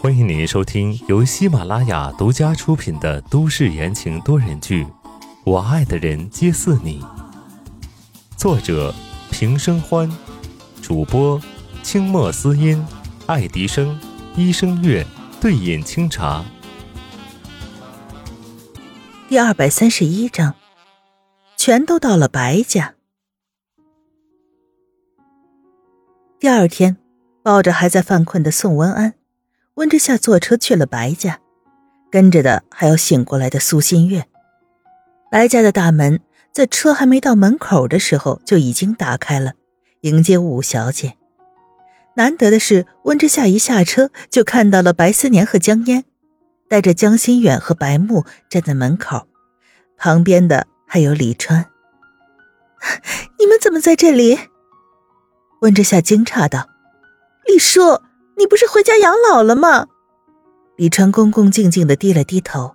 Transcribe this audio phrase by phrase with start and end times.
[0.00, 4.84] 欢迎您收听由喜马拉雅独家出品的都市言情多人剧
[5.44, 7.00] 《我爱的人皆似你》，
[8.36, 8.92] 作者
[9.30, 10.10] 平生欢，
[10.82, 11.40] 主播
[11.84, 12.84] 清墨思音、
[13.26, 13.96] 爱迪生、
[14.34, 15.06] 医生月、
[15.40, 16.44] 对饮清茶。
[19.28, 20.56] 第二百三十一章，
[21.56, 22.94] 全都到了白家。
[26.40, 26.96] 第二天，
[27.44, 29.12] 抱着还在犯困的宋文安，
[29.74, 31.40] 温之夏坐车去了白家，
[32.10, 34.24] 跟着的还有醒过来的苏新月。
[35.30, 36.20] 白家的大门
[36.52, 39.52] 在车还没到门口的时候就已经打开了，
[40.00, 41.18] 迎接五小姐。
[42.14, 46.04] 难得的是，温之夏一下车就看到了白思年和江烟，
[46.66, 49.28] 带着江心远和白木站在门口，
[49.98, 51.66] 旁边的还有李川。
[53.38, 54.38] 你们怎么在这里？
[55.60, 56.70] 温之夏惊诧道
[57.46, 58.00] ：“李叔，
[58.36, 59.86] 你不是回家养老了吗？”
[60.76, 62.74] 李川恭恭敬敬的低了低头：“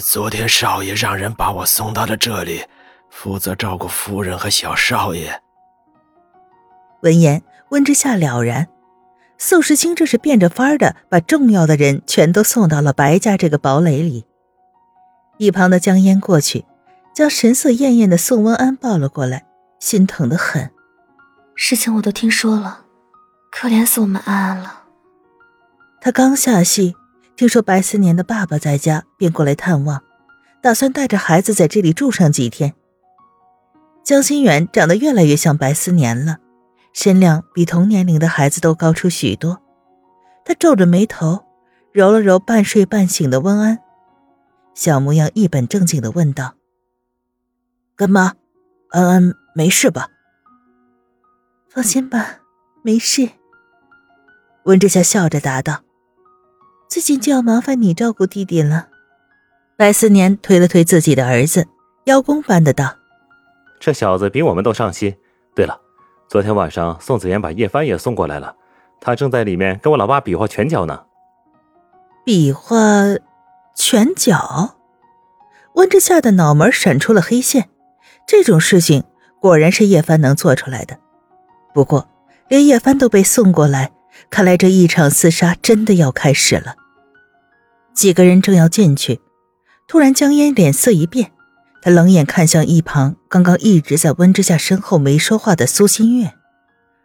[0.00, 2.64] 昨天少爷让人把我送到了这里，
[3.10, 5.40] 负责照顾夫人和小少爷。”
[7.02, 8.68] 闻言，温之夏了然，
[9.36, 14.24] 宋时清这是变着法儿的把重要的人全都送到了白家这个堡垒里。
[15.36, 16.64] 一旁的江烟过去，
[17.14, 19.44] 将神色艳艳的宋温安抱了过来，
[19.78, 20.70] 心疼的很。
[21.54, 22.83] 事情我都听说了，
[23.56, 24.82] 可怜死我们安安了。
[26.00, 26.96] 他刚下戏，
[27.36, 30.02] 听说白思年的爸爸在家，便过来探望，
[30.60, 32.74] 打算带着孩子在这里住上几天。
[34.02, 36.38] 江心远长得越来越像白思年了，
[36.92, 39.62] 身量比同年龄的孩子都高出许多。
[40.44, 41.46] 他皱着眉头，
[41.92, 43.78] 揉了揉半睡半醒的温安，
[44.74, 46.54] 小模样一本正经的问道
[47.96, 48.34] ：“干妈，
[48.90, 50.08] 安安没事吧？”
[51.70, 52.40] 放心吧，
[52.82, 53.30] 没事。
[54.64, 55.82] 温之夏笑着答道
[56.88, 58.88] ：“最近就要麻烦你照顾弟弟了。”
[59.76, 61.66] 白思年推了推自己的儿子，
[62.04, 62.96] 邀功般的道
[63.78, 65.14] ：“这小子比我们都上心。
[65.54, 65.78] 对了，
[66.28, 68.56] 昨天晚上宋子妍把叶帆也送过来了，
[69.00, 71.04] 他正在里面跟我老爸比划拳脚呢。”
[72.24, 72.76] 比划
[73.74, 74.76] 拳脚？
[75.74, 77.68] 温之夏的脑门闪出了黑线，
[78.26, 79.04] 这种事情
[79.40, 80.98] 果然是叶帆能做出来的。
[81.74, 82.08] 不过，
[82.48, 83.90] 连叶帆都被送过来，
[84.30, 86.76] 看来这一场厮杀真的要开始了。
[87.94, 89.20] 几个人正要进去，
[89.86, 91.32] 突然江烟脸色一变，
[91.80, 96.34] 他冷眼看向一旁刚刚一直在温之夏身后没说话的苏新月。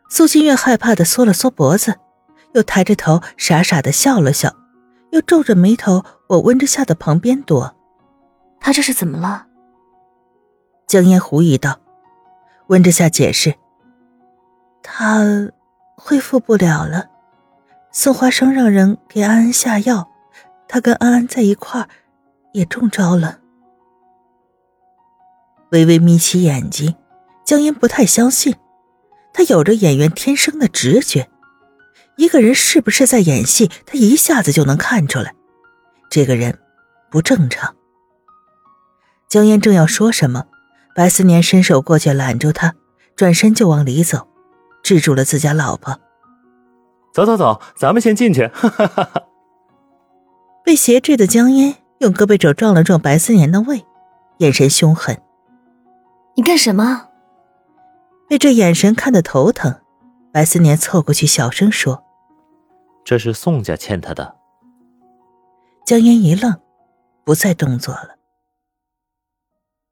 [0.09, 1.97] 苏新月害怕的缩了缩脖子，
[2.53, 4.55] 又抬着头傻傻的笑了笑，
[5.11, 7.75] 又皱着眉头往温之夏的旁边躲。
[8.59, 9.45] 他这是怎么了？
[10.87, 11.79] 江烟狐疑道。
[12.67, 13.53] 温之夏解释。
[14.81, 15.51] 他
[15.99, 17.09] 恢复不了了，
[17.91, 20.09] 宋华生让人给安安下药，
[20.67, 21.89] 他跟安安在一块儿，
[22.53, 23.39] 也中招了。
[25.71, 26.95] 微微眯起眼睛，
[27.45, 28.55] 江烟不太相信，
[29.33, 31.29] 他有着演员天生的直觉，
[32.15, 35.35] 一个人是不是在演戏，他一下子就能看出来，
[36.09, 36.57] 这个人
[37.11, 37.75] 不正常。
[39.27, 40.45] 江烟正要说什么，
[40.95, 42.73] 白思年伸手过去揽住他，
[43.17, 44.28] 转身就往里走。
[44.89, 45.99] 制住了自家老婆，
[47.13, 48.47] 走走走，咱们先进去。
[48.47, 49.23] 哈哈哈哈
[50.65, 53.85] 被挟制的江烟用胳膊肘撞了撞白思年的胃，
[54.39, 55.21] 眼神凶狠。
[56.35, 57.09] 你干什么？
[58.27, 59.79] 被这眼神看得头疼，
[60.33, 62.03] 白思年凑过去小声说
[63.05, 64.37] ：“这是宋家欠他的。”
[65.85, 66.59] 江烟一愣，
[67.23, 68.15] 不再动作了。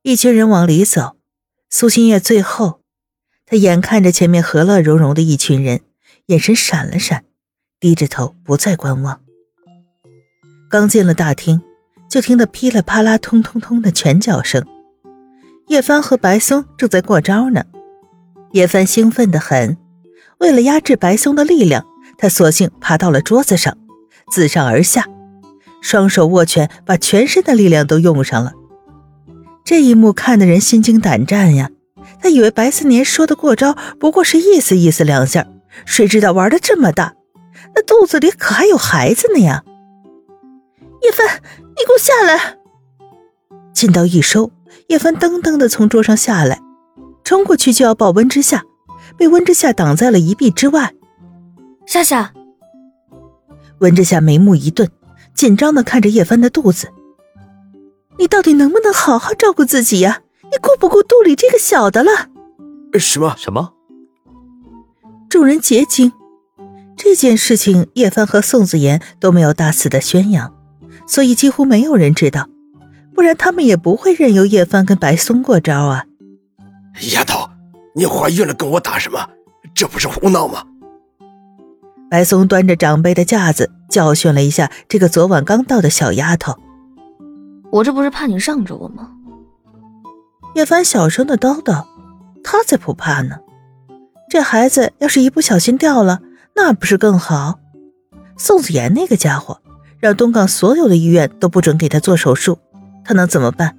[0.02, 1.18] 一群人往里走，
[1.70, 2.82] 苏新月最后。
[3.50, 5.80] 他眼看着前面和乐融融的一群人，
[6.26, 7.24] 眼神闪了闪，
[7.80, 9.22] 低着头不再观望。
[10.70, 11.62] 刚进了大厅，
[12.10, 14.66] 就听得噼里啪啦、通通通的拳脚声。
[15.68, 17.64] 叶帆和白松正在过招呢。
[18.52, 19.78] 叶帆兴奋的很，
[20.40, 21.86] 为了压制白松的力量，
[22.18, 23.78] 他索性爬到了桌子上，
[24.30, 25.06] 自上而下，
[25.82, 28.52] 双手握拳，把全身的力量都用上了。
[29.64, 31.70] 这一幕看得人心惊胆战呀。
[32.22, 35.48] 他以为白思年说的过招不过是意思意思两下，
[35.86, 37.14] 谁知道玩的这么大，
[37.76, 39.64] 那肚子里可还有孩子呢呀！
[41.04, 42.58] 叶帆，你给我下来！
[43.72, 44.52] 劲道一收，
[44.88, 46.60] 叶帆噔噔的从桌上下来，
[47.24, 48.64] 冲过去就要抱温之夏，
[49.16, 50.94] 被温之夏挡在了一臂之外。
[51.86, 52.34] 夏夏，
[53.80, 54.90] 温之夏眉目一顿，
[55.36, 56.88] 紧张的看着叶帆的肚子，
[58.18, 60.22] 你到底能不能好好照顾自己呀？
[60.52, 62.12] 你顾不顾肚里这个小的了？
[63.00, 63.74] 什么什么？
[65.30, 66.12] 众人皆惊，
[66.96, 70.54] 这件事情，叶帆和宋子妍都没有大肆的宣扬，
[71.06, 72.48] 所以几乎没有人知道，
[73.14, 76.06] 不然他们也不会任由叶帆跟白松过招啊。
[77.14, 77.50] 丫头，
[77.94, 79.20] 你怀孕了跟我打什么？
[79.76, 80.64] 这不是胡闹吗？
[82.10, 86.56] 白松端着长辈的架子教训了一下这个昨晚刚到的小丫头。
[87.70, 89.12] 我这不是怕你让着我吗？
[90.58, 91.86] 叶凡小声的叨叨
[92.44, 93.38] ：“他才不怕呢，
[94.28, 96.20] 这孩子要是一不小心掉了，
[96.56, 97.60] 那不是更好？
[98.38, 99.62] 宋子妍那个家伙，
[100.00, 102.58] 让东港所有的医院都不准给他做手术，
[103.06, 103.78] 他能怎么办？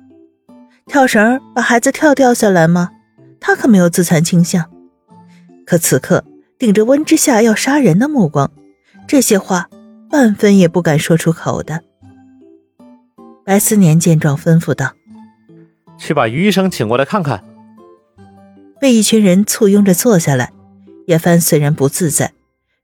[0.87, 2.91] 跳绳把孩子跳掉下来吗？
[3.41, 4.71] 他可没有自残倾向。
[5.67, 6.23] 可此刻
[6.61, 8.53] 顶着温之夏要杀人的目光，
[9.09, 9.69] 这些话
[10.09, 11.83] 半分也不敢说出口的。”
[13.45, 14.93] 白思年见状，吩咐道。
[15.99, 17.45] 去把于医生请过来看看。
[18.81, 20.53] 被一群人簇拥着坐下来，
[21.07, 22.33] 叶帆虽然不自在，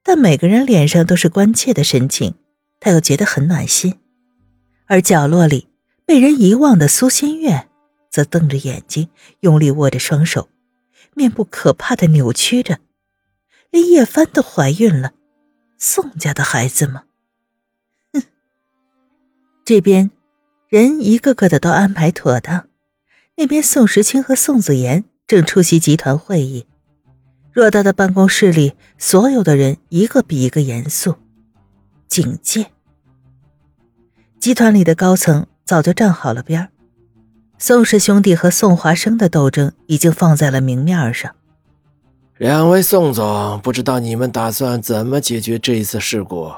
[0.03, 2.35] 但每个人脸上都是关切的神情，
[2.81, 4.01] 他又觉得很暖心。
[4.87, 5.69] 而角落里
[6.05, 7.69] 被人遗忘的苏新月，
[8.11, 9.09] 则瞪着眼睛，
[9.41, 10.49] 用力握着双手，
[11.15, 12.81] 面部可怕的扭曲着。
[13.71, 15.13] 连叶帆都怀孕了，
[15.79, 17.05] 宋家的孩子吗？
[18.13, 18.23] 哼！
[19.65, 20.11] 这边
[20.69, 22.69] 人一个个的都安排妥当。
[23.37, 26.67] 那边，宋时清和宋子妍正出席集团会议。
[27.53, 31.17] 偌大的办公室里，所有的人一个比一个严肃，
[32.07, 32.67] 警戒。
[34.39, 36.69] 集团里的高层早就站好了边儿
[37.59, 41.35] 宋氏兄弟和宋华生的斗争已经放在了明面上。
[42.39, 46.53] 两位宋总，不知道你们打算怎么解决这一次事故？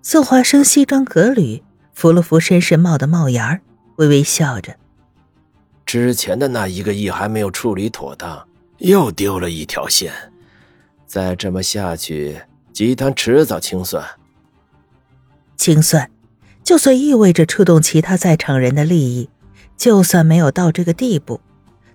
[0.00, 3.60] 宋华生西装革履，扶了扶绅士帽的帽檐儿，
[3.96, 4.76] 微微笑着。
[5.92, 8.48] 之前的那一个亿还没有处理妥当，
[8.78, 10.10] 又丢了一条线，
[11.06, 12.40] 再这么下去，
[12.72, 14.02] 集团迟早清算。
[15.54, 16.10] 清算，
[16.64, 19.28] 就算意味着触动其他在场人的利益，
[19.76, 21.42] 就算没有到这个地步，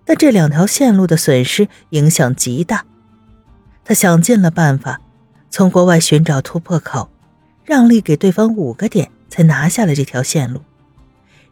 [0.05, 2.85] 但这两条线路的损失影响极大。
[3.83, 5.01] 他想尽了办法，
[5.49, 7.09] 从国外寻找突破口，
[7.65, 10.61] 让利给对方五个点，才拿下了这条线路。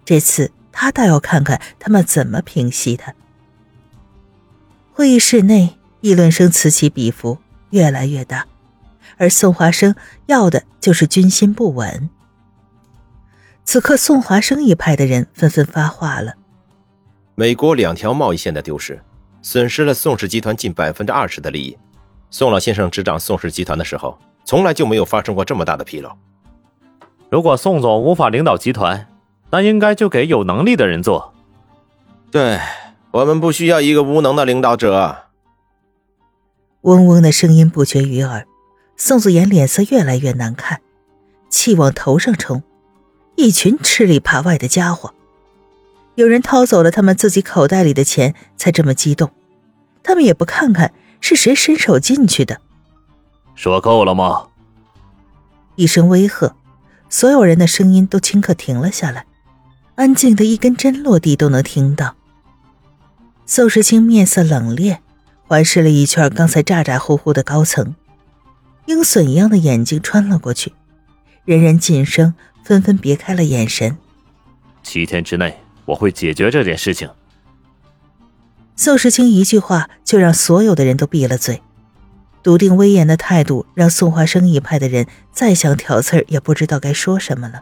[0.05, 0.51] 这次。
[0.77, 3.15] 他倒要看看他们怎么平息他。
[4.91, 7.37] 会议室内议论声此起彼伏，
[7.69, 8.45] 越来越大，
[9.17, 9.95] 而宋华生
[10.25, 12.09] 要的就是军心不稳。
[13.63, 16.35] 此刻，宋华生一派的人纷纷发话了：
[17.35, 19.01] 美国两条贸易线的丢失，
[19.41, 21.77] 损失了宋氏集团近百分之二十的利益。
[22.29, 26.11] 宋老先生执掌宋氏集团的时候，从来就没有发生过这么大的纰漏。
[27.31, 29.07] 如果宋总无法领导集团，
[29.49, 31.33] 那应该就给有能力的人做。
[32.31, 32.59] 对
[33.11, 35.17] 我们不需要一个无能的领导者。
[36.81, 38.45] 嗡嗡的声音不绝于耳，
[38.97, 40.81] 宋子妍脸色越来越难看，
[41.49, 42.61] 气往头上冲。
[43.35, 45.13] 一群吃里扒外的家伙，
[46.15, 49.31] 有人掏走了他们自己口袋里的钱，才这么激动。
[50.03, 52.61] 他们也不看看是谁伸手进去的。
[53.55, 54.47] 说够了吗？
[55.75, 56.55] 一声威吓，
[57.09, 59.25] 所有人的声音都顷刻停了下来。
[59.95, 62.15] 安静的一根针落地都能听到。
[63.45, 64.97] 宋时清面色冷冽，
[65.47, 67.95] 环视了一圈刚才咋咋呼呼的高层，
[68.87, 70.73] 鹰隼一样的眼睛穿了过去，
[71.45, 73.97] 人人噤声，纷纷别开了眼神。
[74.83, 77.09] 七天之内，我会解决这件事情。
[78.75, 81.61] 宋时清一句话就让所有的人都闭了嘴，
[82.43, 87.61] 笃定威严的态度让宋华生一派的人再想挑刺儿也不知道该说什么了。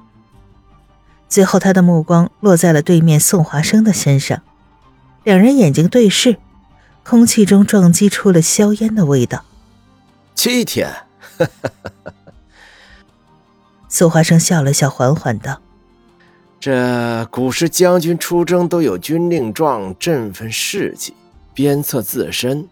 [1.34, 4.44] 最后，他的目光落在了对面宋华生的身上，
[5.24, 6.38] 两人眼睛对视，
[7.04, 9.44] 空气中撞击出了硝烟的味道。
[10.36, 10.94] 七天，
[13.90, 15.60] 宋华生笑了笑，缓缓道
[16.62, 21.16] ：“这古时将军出征都有军令状，振奋士气，
[21.56, 22.70] 鞭策自身。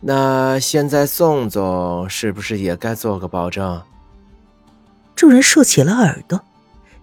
[0.00, 3.82] 那现在宋总是不是也该做个保证？”
[5.14, 6.40] 众人竖起了耳朵。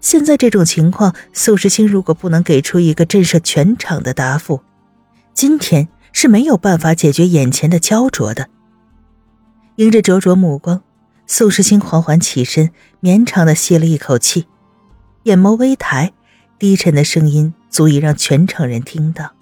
[0.00, 4.62] 现在这种情况，宋时清如果不能给出一个震慑全场的答复，
[5.34, 8.48] 今天是没有办法解决眼前的焦灼的。
[9.76, 10.82] 迎着灼灼目光，
[11.26, 14.46] 宋时清缓缓起身，绵长的吸了一口气，
[15.24, 16.12] 眼眸微抬，
[16.58, 19.32] 低沉的声音足以让全场人听到：“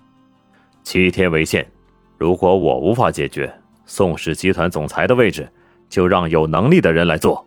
[0.82, 1.66] 七天为限，
[2.18, 3.52] 如果我无法解决，
[3.86, 5.48] 宋氏集团总裁的位置，
[5.88, 7.46] 就让有能力的人来做。”